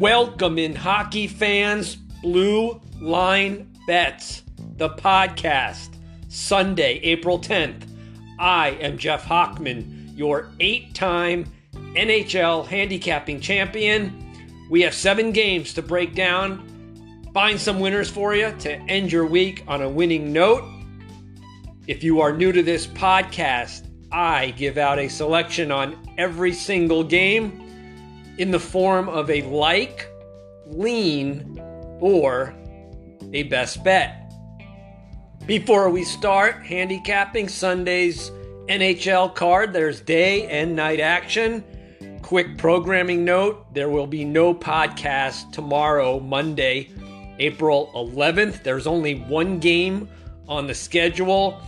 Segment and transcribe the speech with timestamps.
[0.00, 4.44] Welcome in hockey fans, Blue Line Bets,
[4.78, 5.90] the podcast,
[6.28, 7.86] Sunday, April 10th.
[8.38, 14.32] I am Jeff Hochman, your eight time NHL handicapping champion.
[14.70, 19.26] We have seven games to break down, find some winners for you to end your
[19.26, 20.64] week on a winning note.
[21.86, 27.04] If you are new to this podcast, I give out a selection on every single
[27.04, 27.69] game
[28.40, 30.10] in the form of a like,
[30.68, 31.60] lean,
[32.00, 32.54] or
[33.34, 34.32] a best bet.
[35.44, 38.30] Before we start handicapping Sunday's
[38.66, 41.62] NHL card, there's day and night action.
[42.22, 46.88] Quick programming note there will be no podcast tomorrow, Monday,
[47.38, 48.62] April 11th.
[48.62, 50.08] There's only one game
[50.48, 51.60] on the schedule.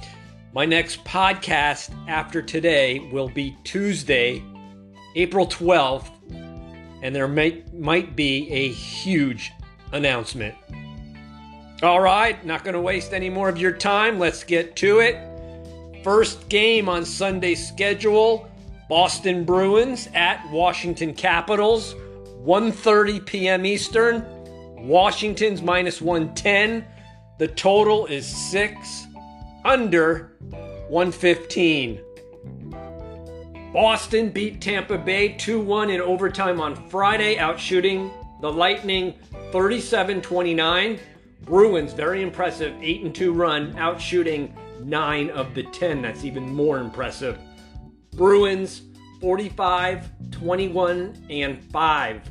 [0.55, 4.43] My next podcast after today will be Tuesday,
[5.17, 6.12] April 12th
[7.03, 9.53] and there might might be a huge
[9.93, 10.55] announcement.
[11.83, 14.19] All right, not going to waste any more of your time.
[14.19, 15.19] Let's get to it.
[16.05, 18.49] First game on Sunday's schedule,
[18.89, 21.95] Boston Bruins at Washington Capitals,
[22.45, 23.67] 1:30 p.m.
[23.67, 24.25] Eastern.
[24.77, 26.85] Washington's minus 110.
[27.39, 29.07] The total is 6
[29.65, 30.33] under
[30.89, 32.01] 115.
[33.73, 39.15] Boston beat Tampa Bay 2 1 in overtime on Friday, outshooting the Lightning
[39.51, 40.99] 37 29.
[41.41, 44.53] Bruins, very impressive 8 2 run, outshooting
[44.85, 46.03] 9 of the 10.
[46.03, 47.39] That's even more impressive.
[48.15, 48.83] Bruins
[49.23, 52.31] 45 21 and 5.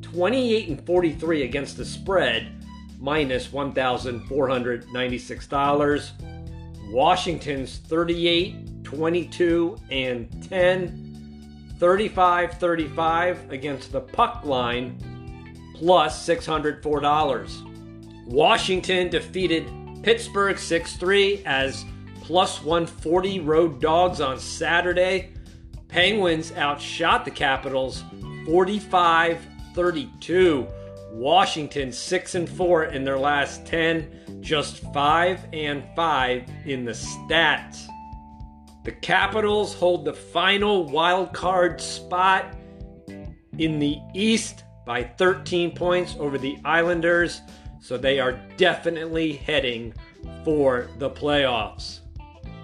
[0.00, 2.52] 28 and 43 against the spread,
[3.00, 6.10] minus $1,496.
[6.90, 14.96] Washington's 38 22 and 10, 35 35 against the puck line,
[15.74, 18.26] plus $604.
[18.26, 19.70] Washington defeated
[20.02, 21.84] Pittsburgh 6 3 as
[22.22, 25.34] plus 140 road dogs on Saturday.
[25.88, 28.02] Penguins outshot the Capitals
[28.46, 30.66] 45 32.
[31.12, 37.86] Washington 6 and 4 in their last 10, just 5 and 5 in the stats.
[38.84, 42.56] The Capitals hold the final wild card spot
[43.58, 47.42] in the East by 13 points over the Islanders,
[47.80, 49.92] so they are definitely heading
[50.44, 52.00] for the playoffs.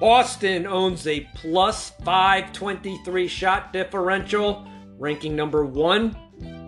[0.00, 4.66] Boston owns a plus 523 shot differential,
[4.98, 6.16] ranking number one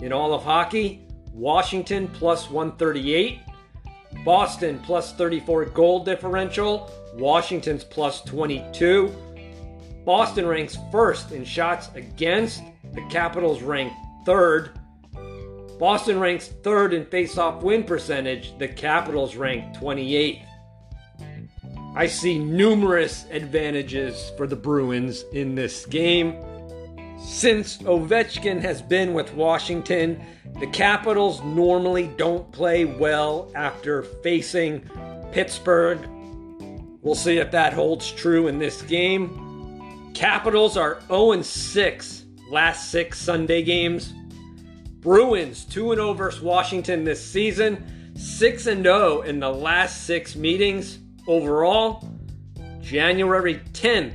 [0.01, 1.07] in all of hockey.
[1.33, 3.41] Washington plus 138.
[4.25, 6.91] Boston plus 34 goal differential.
[7.15, 9.15] Washington's plus 22.
[10.07, 12.63] Boston ranks first in shots against.
[12.95, 13.93] The Capitals rank
[14.25, 14.71] third.
[15.81, 18.57] Boston ranks third in face-off win percentage.
[18.59, 20.43] The Capitals rank 28th.
[21.97, 26.37] I see numerous advantages for the Bruins in this game.
[27.19, 30.25] Since Ovechkin has been with Washington,
[30.61, 34.89] the Capitals normally don't play well after facing
[35.33, 35.99] Pittsburgh.
[37.03, 39.46] We'll see if that holds true in this game.
[40.17, 44.15] Capitals are 0 6 last six Sunday games.
[45.01, 51.01] Bruins 2 0 versus Washington this season, 6 0 in the last six meetings.
[51.27, 52.09] Overall,
[52.81, 54.15] January 10th,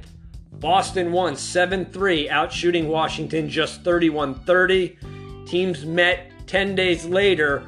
[0.53, 4.97] Boston won 7 3, outshooting Washington just 31 30.
[5.45, 7.67] Teams met 10 days later.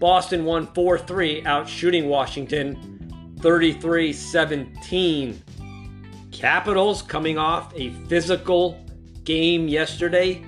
[0.00, 5.42] Boston won 4 3, outshooting Washington 33 17.
[6.36, 8.78] Capitals coming off a physical
[9.24, 10.44] game yesterday,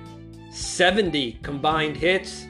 [0.51, 2.45] 70 combined hits.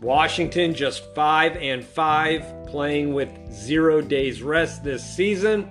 [0.00, 5.68] Washington just 5 and 5 playing with 0 days rest this season.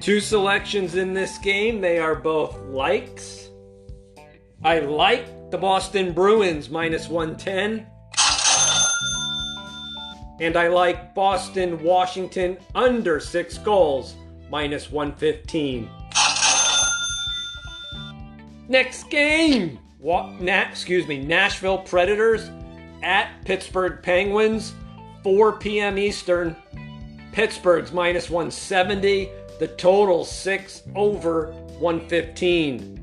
[0.00, 3.50] Two selections in this game, they are both likes.
[4.64, 7.86] I like the Boston Bruins minus 110.
[10.40, 14.14] And I like Boston Washington under 6 goals
[14.50, 15.90] minus 115.
[18.68, 20.40] Next game, what?
[20.40, 22.50] Na- excuse me, Nashville Predators
[23.02, 24.74] at Pittsburgh Penguins,
[25.22, 25.98] 4 p.m.
[25.98, 26.54] Eastern.
[27.32, 29.30] Pittsburgh's minus 170.
[29.58, 32.98] The total six over 115.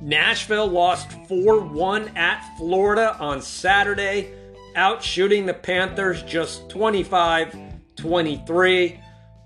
[0.00, 4.32] Nashville lost 4 1 at Florida on Saturday,
[4.74, 7.56] out shooting the Panthers just 25
[7.96, 9.00] 23.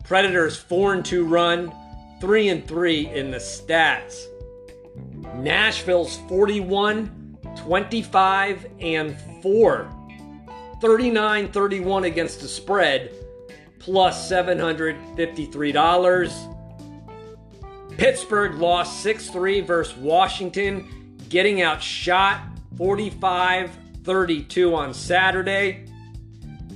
[0.07, 1.73] Predators 4 and 2 run,
[2.21, 4.25] 3 and 3 in the stats.
[5.35, 9.93] Nashville's 41 25 and 4.
[10.81, 13.11] 39 31 against the spread,
[13.81, 16.53] plus $753.
[17.97, 22.43] Pittsburgh lost 6 3 versus Washington, getting outshot
[22.77, 25.85] 45 32 on Saturday.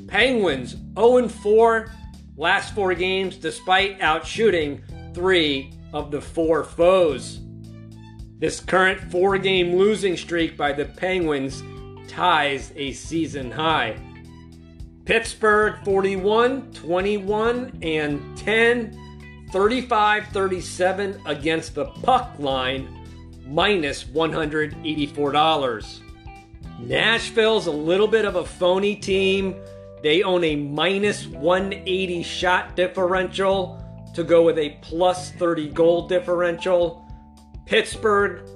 [0.08, 1.92] Penguins 0 4
[2.40, 4.80] last four games despite outshooting
[5.14, 7.40] three of the four foes.
[8.38, 11.62] This current four game losing streak by the Penguins
[12.08, 13.98] ties a season high.
[15.04, 18.98] Pittsburgh 41, 21, and 10,
[19.52, 22.88] 35 37 against the puck line,
[23.46, 26.00] minus $184.
[26.78, 29.54] Nashville's a little bit of a phony team.
[30.02, 37.06] They own a minus 180 shot differential to go with a plus 30 goal differential.
[37.66, 38.48] Pittsburgh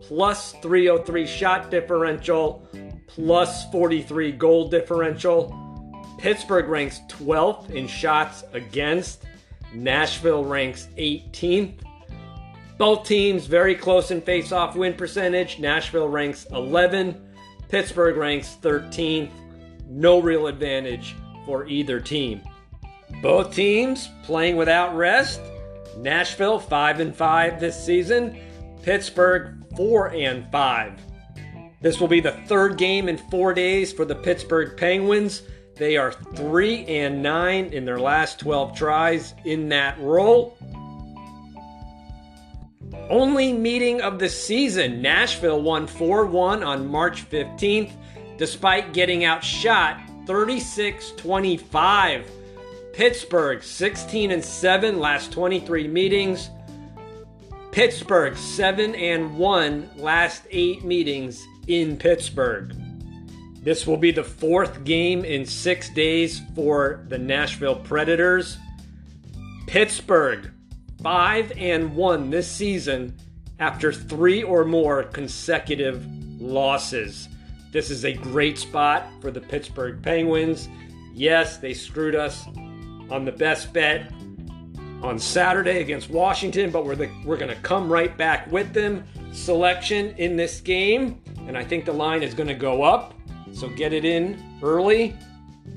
[0.00, 2.68] plus 303 shot differential,
[3.06, 5.62] plus 43 goal differential.
[6.18, 9.24] Pittsburgh ranks 12th in shots against.
[9.74, 11.80] Nashville ranks 18th.
[12.78, 15.58] Both teams very close in face-off win percentage.
[15.58, 17.20] Nashville ranks 11.
[17.68, 19.30] Pittsburgh ranks 13th.
[19.88, 22.40] No real advantage for either team.
[23.22, 25.40] Both teams playing without rest.
[25.98, 28.38] Nashville 5 and 5 this season.
[28.82, 31.00] Pittsburgh 4 and 5.
[31.80, 35.42] This will be the third game in 4 days for the Pittsburgh Penguins.
[35.76, 40.56] They are 3 and 9 in their last 12 tries in that role.
[43.08, 45.02] Only meeting of the season.
[45.02, 47.92] Nashville won 4 1 on March 15th,
[48.38, 52.30] despite getting outshot 36 25.
[52.92, 56.50] Pittsburgh 16 and 7 last 23 meetings.
[57.70, 62.74] Pittsburgh 7 and 1 last 8 meetings in Pittsburgh.
[63.62, 68.56] This will be the fourth game in 6 days for the Nashville Predators.
[69.66, 70.50] Pittsburgh
[71.02, 73.14] 5 and 1 this season
[73.58, 76.06] after 3 or more consecutive
[76.40, 77.28] losses.
[77.76, 80.70] This is a great spot for the Pittsburgh Penguins.
[81.12, 82.46] Yes, they screwed us
[83.10, 84.10] on the best bet
[85.02, 89.04] on Saturday against Washington, but we're the, we're going to come right back with them.
[89.30, 93.12] Selection in this game, and I think the line is going to go up.
[93.52, 95.14] So get it in early.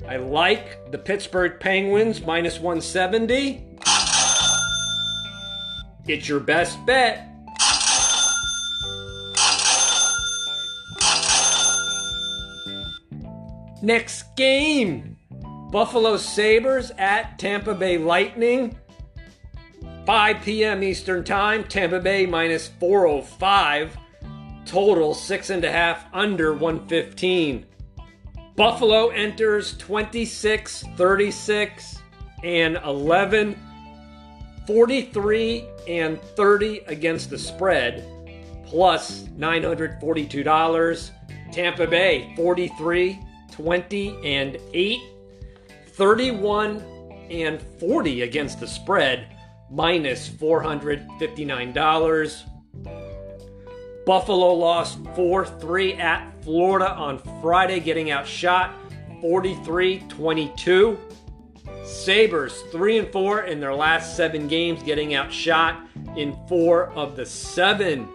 [0.08, 3.62] I like the Pittsburgh Penguins minus 170.
[6.06, 7.29] It's your best bet.
[13.82, 15.16] Next game
[15.70, 18.76] Buffalo Sabres at Tampa Bay Lightning.
[20.04, 20.82] 5 p.m.
[20.82, 23.96] Eastern Time, Tampa Bay minus 405.
[24.66, 27.66] Total six and a half under 115.
[28.56, 31.98] Buffalo enters 26, 36,
[32.42, 33.56] and 11.
[34.66, 38.04] 43 and 30 against the spread,
[38.66, 41.10] plus $942.
[41.52, 45.00] Tampa Bay 43, 20, and 8.
[45.86, 46.82] 31
[47.30, 49.36] and 40 against the spread,
[49.70, 52.42] minus $459.
[54.06, 58.74] Buffalo lost 4 3 at Florida on Friday, getting outshot
[59.20, 60.98] 43 22.
[61.84, 67.26] Sabres 3 and 4 in their last seven games, getting outshot in four of the
[67.26, 68.08] seven.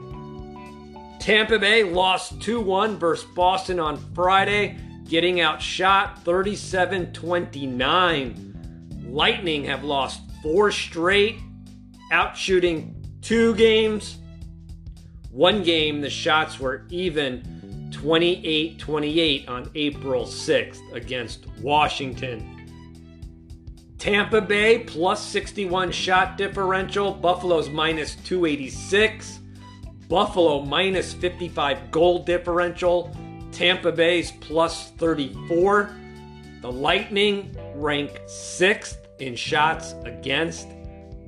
[1.19, 4.77] Tampa Bay lost 2 1 versus Boston on Friday,
[5.07, 9.05] getting outshot 37 29.
[9.07, 11.39] Lightning have lost four straight,
[12.11, 14.17] outshooting two games.
[15.31, 22.51] One game, the shots were even 28 28 on April 6th against Washington.
[23.97, 29.39] Tampa Bay plus 61 shot differential, Buffalo's minus 286.
[30.07, 33.15] Buffalo minus 55 goal differential,
[33.55, 35.95] Tampa Bay's plus 34.
[36.61, 40.67] The Lightning rank 6th in shots against.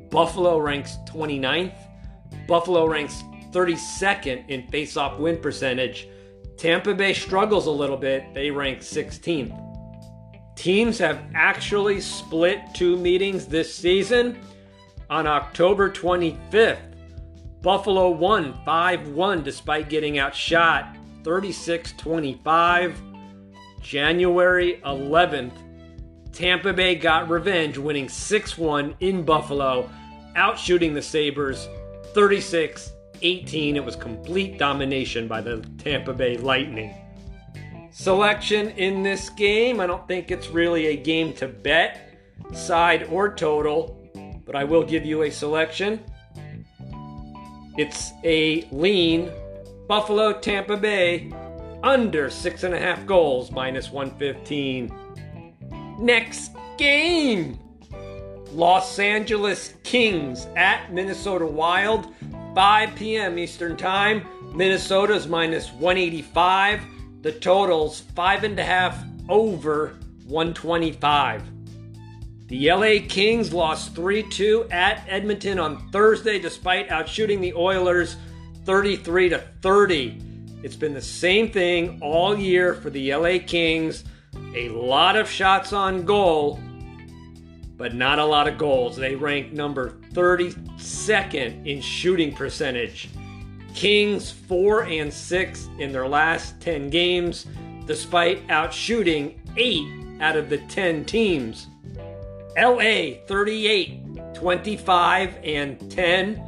[0.10, 1.74] Buffalo ranks 29th.
[2.46, 6.10] Buffalo ranks 32nd in face-off win percentage.
[6.58, 8.34] Tampa Bay struggles a little bit.
[8.34, 9.58] They rank 16th.
[10.58, 14.38] Teams have actually split two meetings this season.
[15.10, 16.94] On October 25th,
[17.62, 20.97] Buffalo won 5 1 despite getting outshot
[21.28, 23.02] 36 25.
[23.82, 25.52] January 11th,
[26.32, 29.90] Tampa Bay got revenge, winning 6 1 in Buffalo,
[30.38, 31.68] outshooting the Sabres
[32.14, 33.76] 36 18.
[33.76, 36.96] It was complete domination by the Tampa Bay Lightning.
[37.92, 42.18] Selection in this game, I don't think it's really a game to bet,
[42.54, 44.00] side or total,
[44.46, 46.02] but I will give you a selection.
[47.78, 49.30] It's a lean
[49.88, 51.32] Buffalo Tampa Bay
[51.82, 54.92] under six and a half goals, minus 115.
[56.00, 57.58] Next game
[58.52, 62.14] Los Angeles Kings at Minnesota Wild,
[62.54, 63.40] 5 p.m.
[63.40, 64.28] Eastern Time.
[64.54, 66.82] Minnesota's minus 185.
[67.22, 71.44] The total's five and a half over 125.
[72.48, 78.18] The LA Kings lost 3 2 at Edmonton on Thursday despite outshooting the Oilers
[78.68, 80.22] 33 to 30.
[80.62, 84.04] It's been the same thing all year for the LA Kings.
[84.56, 86.60] A lot of shots on goal,
[87.78, 88.98] but not a lot of goals.
[88.98, 93.08] They rank number 32nd in shooting percentage.
[93.74, 97.46] Kings 4 and 6 in their last 10 games,
[97.86, 101.68] despite outshooting 8 out of the 10 teams.
[102.58, 106.44] LA 38, 25 and 10,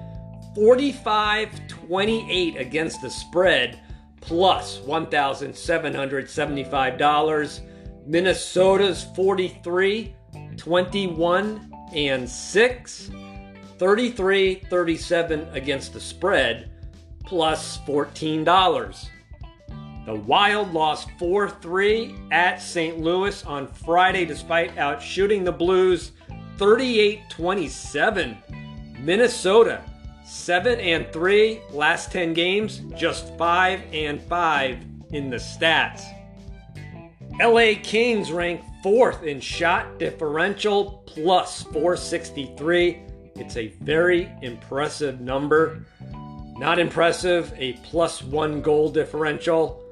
[0.54, 3.80] 45 28 against the spread,
[4.22, 7.62] plus $1,775.
[8.06, 10.14] Minnesota's 43,
[10.56, 13.12] 21 and 6,
[13.80, 16.70] 33 37 against the spread,
[17.26, 19.10] plus $14.
[20.06, 23.00] The Wild lost 4 3 at St.
[23.00, 26.12] Louis on Friday despite outshooting the Blues
[26.60, 28.38] 38 27.
[29.00, 29.82] Minnesota
[30.30, 34.78] 7 and 3, last 10 games, just 5 and 5
[35.12, 36.04] in the stats.
[37.42, 43.02] LA Kings rank 4th in shot differential plus 463.
[43.38, 45.84] It's a very impressive number.
[46.60, 49.84] Not impressive, a plus 1 goal differential.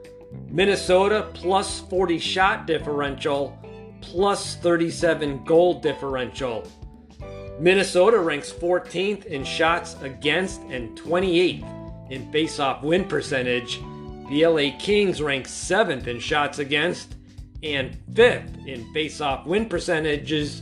[0.50, 3.58] Minnesota plus 40 shot differential,
[4.01, 6.67] plus 37 goal differential.
[7.59, 13.81] Minnesota ranks 14th in shots against and 28th in faceoff win percentage.
[14.29, 17.15] The LA Kings rank 7th in shots against
[17.63, 20.61] and 5th in faceoff win percentages.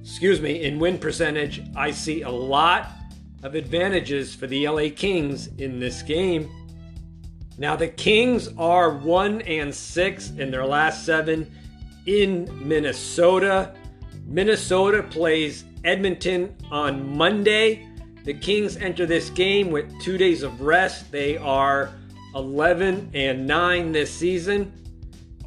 [0.00, 2.90] Excuse me, in win percentage, I see a lot
[3.44, 6.50] of advantages for the LA Kings in this game.
[7.56, 11.48] Now, the Kings are 1 and 6 in their last seven
[12.06, 13.74] in Minnesota.
[14.26, 17.88] Minnesota plays Edmonton on Monday.
[18.24, 21.10] The Kings enter this game with two days of rest.
[21.10, 21.90] They are
[22.34, 24.72] 11 and 9 this season.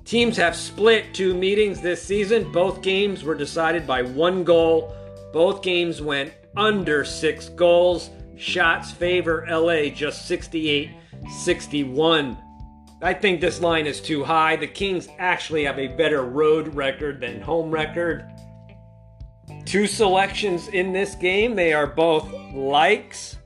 [0.04, 2.52] Teams have split two meetings this season.
[2.52, 4.94] Both games were decided by one goal.
[5.34, 8.12] Both games went under six goals.
[8.38, 10.92] Shots favor LA just 68
[11.30, 12.38] 61.
[13.02, 14.56] I think this line is too high.
[14.56, 18.32] The Kings actually have a better road record than home record.
[19.66, 23.40] Two selections in this game, they are both likes.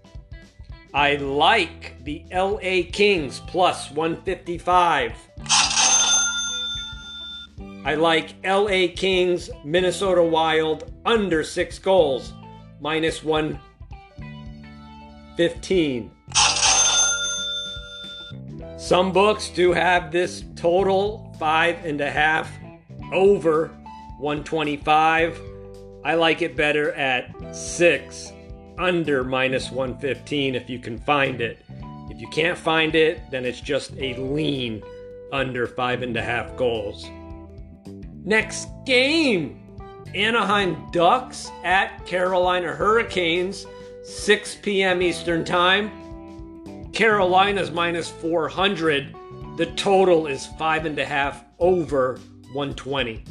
[0.93, 5.13] I like the LA Kings plus 155.
[7.85, 12.33] I like LA Kings, Minnesota Wild under six goals,
[12.81, 16.11] minus 115.
[18.77, 22.51] Some books do have this total five and a half
[23.13, 23.67] over
[24.19, 25.39] 125.
[26.03, 28.31] I like it better at six
[28.77, 31.65] under minus 115 if you can find it.
[32.09, 34.81] If you can't find it, then it's just a lean
[35.31, 37.09] under five and a half goals.
[38.23, 39.69] Next game
[40.15, 43.67] Anaheim Ducks at Carolina Hurricanes,
[44.03, 45.01] 6 p.m.
[45.01, 46.89] Eastern Time.
[46.93, 49.15] Carolina's minus 400.
[49.57, 52.19] The total is five and a half over
[52.53, 53.23] 120.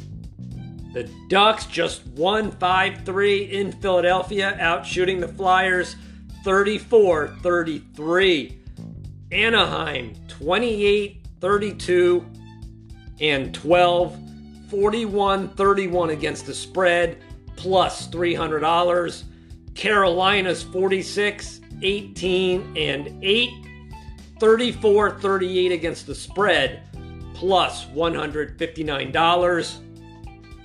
[0.93, 5.95] The Ducks just won 5 3 in Philadelphia, out shooting the Flyers
[6.43, 8.57] 34 33.
[9.31, 12.25] Anaheim 28 32
[13.21, 14.17] and 12,
[14.69, 17.17] 41 31 against the spread,
[17.55, 19.23] plus $300.
[19.75, 23.49] Carolina's 46 18 and 8,
[24.39, 26.81] 34 38 against the spread,
[27.33, 29.88] plus $159.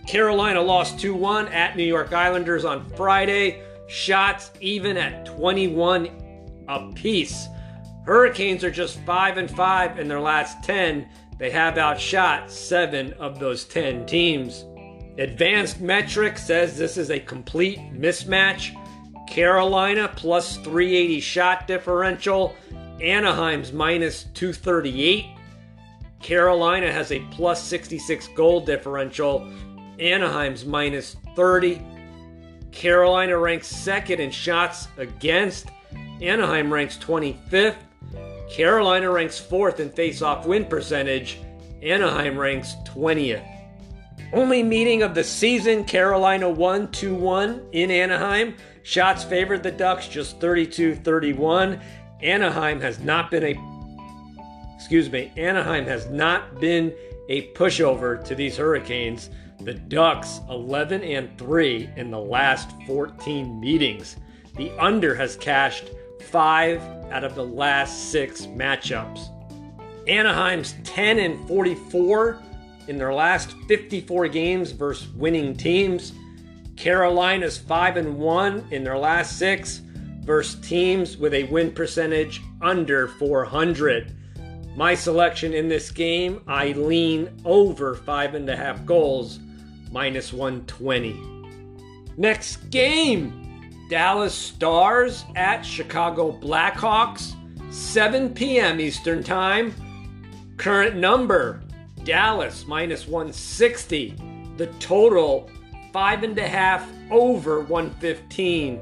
[0.07, 3.63] Carolina lost 2 1 at New York Islanders on Friday.
[3.89, 7.49] Shots even at 21 apiece.
[8.05, 11.09] Hurricanes are just 5 and 5 in their last 10.
[11.39, 14.65] They have outshot 7 of those 10 teams.
[15.19, 18.75] Advanced Metric says this is a complete mismatch.
[19.29, 22.55] Carolina plus 380 shot differential.
[23.01, 25.27] Anaheim's minus 238.
[26.21, 29.51] Carolina has a plus 66 goal differential.
[30.01, 31.81] Anaheim's minus 30.
[32.73, 35.67] Carolina ranks second in shots against.
[36.21, 37.77] Anaheim ranks 25th.
[38.51, 41.39] Carolina ranks fourth in face-off win percentage.
[41.83, 43.47] Anaheim ranks 20th.
[44.33, 48.57] Only meeting of the season, Carolina won 2 1 in Anaheim.
[48.83, 51.81] Shots favored the Ducks just 32 31.
[52.23, 53.75] Anaheim has not been a
[54.75, 56.93] excuse me, Anaheim has not been
[57.29, 59.31] a pushover to these Hurricanes.
[59.61, 64.17] The Ducks 11 and 3 in the last 14 meetings.
[64.57, 65.91] The under has cashed
[66.29, 66.81] 5
[67.11, 69.31] out of the last 6 matchups.
[70.09, 72.43] Anaheim's 10 and 44
[72.89, 76.13] in their last 54 games versus winning teams.
[76.77, 79.81] Carolina's 5 and 1 in their last 6
[80.25, 84.15] versus teams with a win percentage under 400.
[84.77, 89.39] My selection in this game, I lean over 5.5 goals,
[89.95, 91.17] minus 120.
[92.17, 93.41] Next game
[93.89, 97.37] Dallas Stars at Chicago Blackhawks,
[97.73, 98.81] 7 p.m.
[98.81, 99.73] Eastern Time.
[100.57, 101.63] Current number
[102.03, 104.17] Dallas minus 160.
[104.57, 105.49] The total,
[105.93, 108.81] five and a half over 115.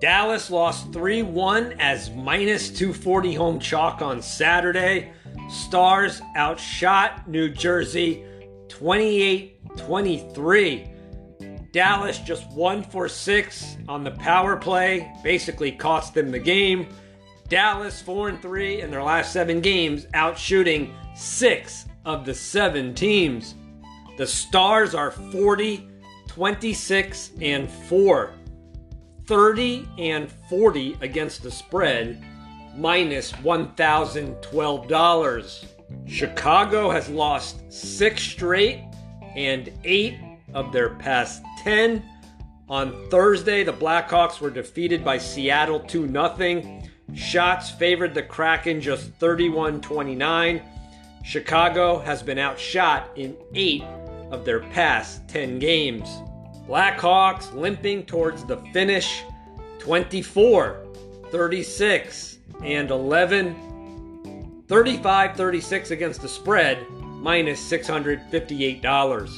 [0.00, 5.12] Dallas lost 3 1 as minus 240 home chalk on Saturday.
[5.48, 8.24] Stars outshot New Jersey
[8.68, 10.90] 28 23.
[11.72, 16.88] Dallas just 1 for 6 on the power play, basically cost them the game.
[17.48, 23.54] Dallas 4 and 3 in their last 7 games, outshooting 6 of the seven teams.
[24.16, 25.88] The Stars are 40,
[26.26, 28.34] 26, and 4.
[29.26, 32.24] 30 and 40 against the spread,
[32.76, 35.66] minus $1,012.
[36.06, 38.84] Chicago has lost six straight
[39.36, 40.18] and eight
[40.54, 42.02] of their past 10.
[42.68, 46.82] On Thursday, the Blackhawks were defeated by Seattle 2 0.
[47.14, 50.62] Shots favored the Kraken just 31 29.
[51.24, 53.82] Chicago has been outshot in eight
[54.30, 56.08] of their past 10 games.
[56.68, 59.22] Blackhawks limping towards the finish
[59.80, 60.86] 24,
[61.30, 64.62] 36, and 11.
[64.68, 66.78] 35 36 against the spread,
[67.20, 69.30] minus $658.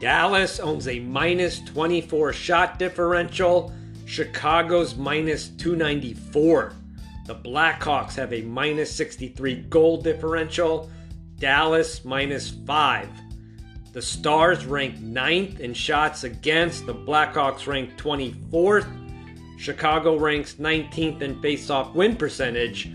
[0.00, 3.72] Dallas owns a minus 24 shot differential.
[4.06, 6.74] Chicago's minus 294.
[7.26, 10.90] The Blackhawks have a minus 63 goal differential.
[11.36, 13.08] Dallas minus 5.
[13.92, 16.86] The Stars rank 9th in shots against.
[16.86, 18.86] The Blackhawks rank 24th.
[19.58, 22.90] Chicago ranks 19th in face-off win percentage.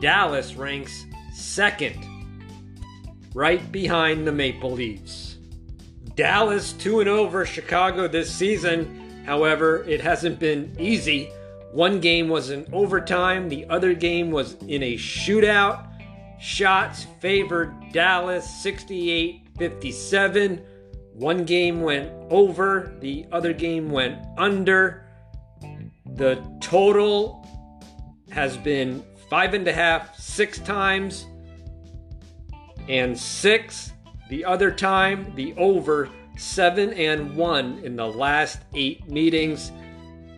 [0.00, 2.04] Dallas ranks 2nd,
[3.34, 5.36] right behind the Maple Leafs.
[6.14, 9.24] Dallas 2 0 over Chicago this season.
[9.24, 11.30] However, it hasn't been easy.
[11.72, 15.88] One game was in overtime, the other game was in a shootout.
[16.38, 20.60] Shots favored Dallas 68 57.
[21.14, 25.06] One game went over, the other game went under.
[26.16, 27.46] The total
[28.30, 31.26] has been five and a half, six times,
[32.88, 33.92] and six
[34.28, 35.32] the other time.
[35.34, 39.72] The over seven and one in the last eight meetings.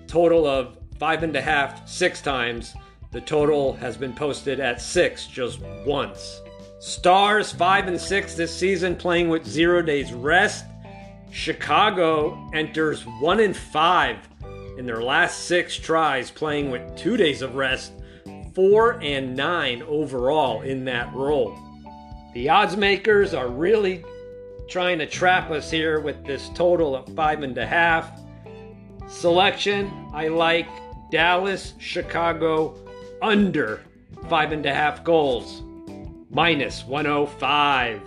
[0.07, 2.75] Total of five and a half, six times.
[3.13, 6.41] The total has been posted at six just once.
[6.81, 10.67] Stars five and six this season, playing with zero days rest.
[11.31, 14.17] Chicago enters one and five
[14.79, 17.93] in their last six tries, playing with two days of rest,
[18.55, 21.59] four and nine overall in that role.
[22.35, 24.05] The odds makers are really
[24.69, 28.11] trying to trap us here with this total of five and a half.
[29.07, 30.67] Selection, I like
[31.13, 32.77] Dallas, Chicago
[33.23, 33.83] under
[34.29, 35.63] five and a half goals,
[36.29, 38.03] minus 105.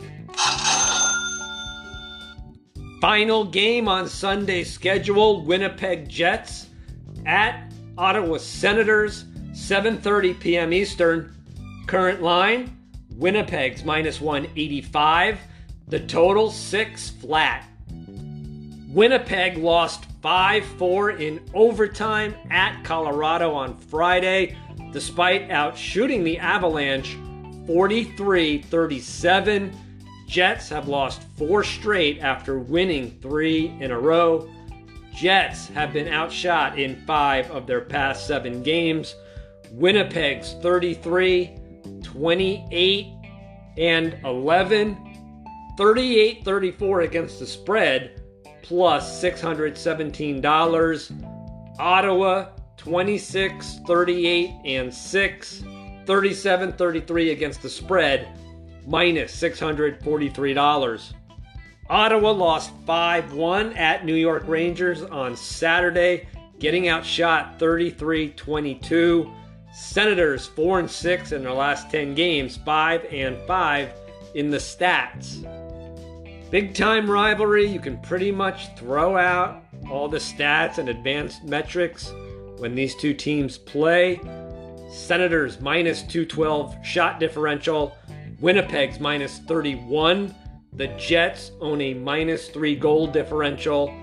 [3.00, 6.68] Final game on Sunday's schedule Winnipeg Jets
[7.26, 10.74] at Ottawa Senators, 7:30 p.m.
[10.74, 11.34] Eastern.
[11.88, 12.77] Current line
[13.18, 15.40] Winnipeg's minus 185.
[15.88, 17.68] The total 6 flat.
[18.90, 24.56] Winnipeg lost 5 4 in overtime at Colorado on Friday,
[24.92, 27.18] despite outshooting the Avalanche
[27.66, 29.76] 43 37.
[30.28, 34.50] Jets have lost four straight after winning three in a row.
[35.14, 39.16] Jets have been outshot in five of their past seven games.
[39.72, 41.57] Winnipeg's 33,
[42.18, 43.14] 28,
[43.78, 45.04] and 11.
[45.78, 48.20] 38 34 against the spread,
[48.64, 51.78] plus $617.
[51.80, 55.64] Ottawa 26 38 and 6.
[56.08, 58.28] 37 33 against the spread,
[58.88, 61.14] minus $643.
[61.90, 66.28] Ottawa lost 5 1 at New York Rangers on Saturday,
[66.60, 69.32] getting outshot 33 22.
[69.80, 73.94] Senators 4 and 6 in their last 10 games, 5 and 5
[74.34, 75.44] in the stats.
[76.50, 82.12] Big time rivalry, you can pretty much throw out all the stats and advanced metrics
[82.58, 84.20] when these two teams play.
[84.92, 87.96] Senators minus 212 shot differential,
[88.42, 90.34] Winnipeg's minus 31.
[90.74, 93.94] The Jets own a minus 3 goal differential,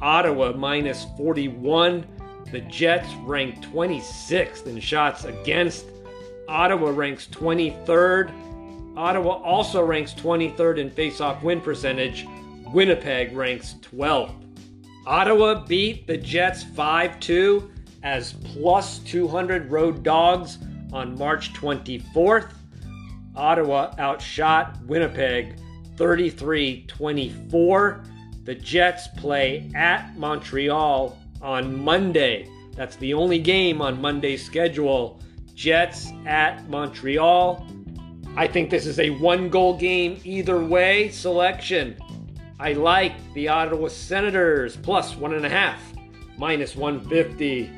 [0.00, 2.06] Ottawa minus 41.
[2.54, 5.86] The Jets rank 26th in shots against.
[6.48, 8.96] Ottawa ranks 23rd.
[8.96, 12.24] Ottawa also ranks 23rd in faceoff win percentage.
[12.72, 14.36] Winnipeg ranks 12th.
[15.04, 17.72] Ottawa beat the Jets 5 2
[18.04, 20.58] as plus 200 road dogs
[20.92, 22.52] on March 24th.
[23.34, 25.56] Ottawa outshot Winnipeg
[25.96, 28.04] 33 24.
[28.44, 32.48] The Jets play at Montreal on Monday.
[32.74, 35.20] That's the only game on Monday's schedule.
[35.54, 37.64] Jets at Montreal.
[38.36, 41.96] I think this is a one goal game either way selection.
[42.58, 45.80] I like the Ottawa Senators plus one and a half,
[46.36, 47.70] minus 150.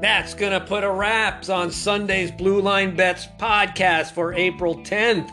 [0.00, 5.30] That's going to put a wraps on Sunday's Blue Line Bets podcast for April 10th.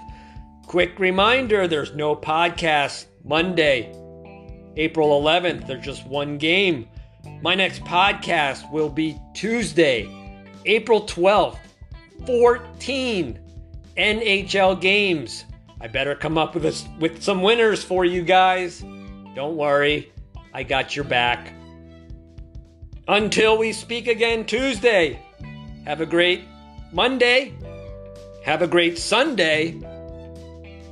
[0.65, 3.93] Quick reminder there's no podcast Monday,
[4.78, 5.68] April 11th.
[5.68, 6.88] There's just one game.
[7.42, 10.10] My next podcast will be Tuesday,
[10.66, 11.58] April 12th.
[12.26, 13.40] 14
[13.98, 15.46] NHL games.
[15.80, 18.84] I better come up with a, with some winners for you guys.
[19.36, 20.12] Don't worry,
[20.54, 21.54] I got your back.
[23.08, 25.20] Until we speak again Tuesday,
[25.86, 26.42] have a great
[26.92, 27.54] Monday.
[28.44, 29.80] Have a great Sunday.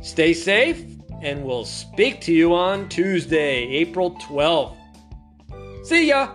[0.02, 0.86] Stay safe,
[1.22, 4.76] and we'll speak to you on Tuesday, April 12th.
[5.84, 6.30] See ya!